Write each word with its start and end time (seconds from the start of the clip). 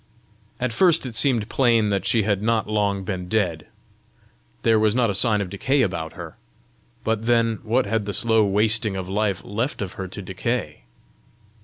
At 0.59 0.73
first 0.73 1.05
it 1.05 1.13
seemed 1.13 1.47
plain 1.47 1.89
that 1.89 2.07
she 2.07 2.23
had 2.23 2.41
not 2.41 2.67
long 2.67 3.03
been 3.03 3.29
dead: 3.29 3.67
there 4.63 4.79
was 4.79 4.95
not 4.95 5.11
a 5.11 5.13
sign 5.13 5.41
of 5.41 5.49
decay 5.51 5.83
about 5.83 6.13
her! 6.13 6.37
But 7.03 7.27
then 7.27 7.59
what 7.61 7.85
had 7.85 8.05
the 8.07 8.11
slow 8.13 8.43
wasting 8.43 8.95
of 8.95 9.07
life 9.07 9.43
left 9.45 9.79
of 9.79 9.93
her 10.01 10.07
to 10.07 10.21
decay? 10.23 10.85